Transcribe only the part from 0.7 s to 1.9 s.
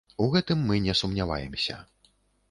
не сумняваемся.